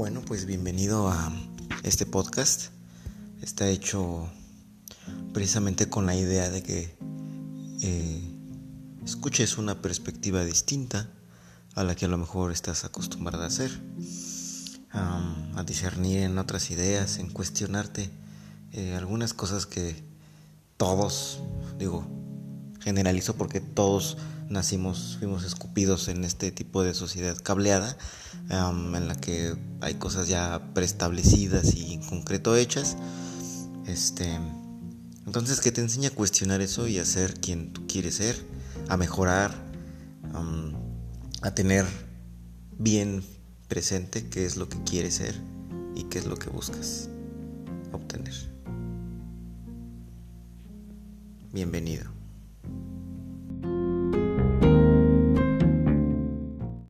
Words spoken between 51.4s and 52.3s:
Bienvenido.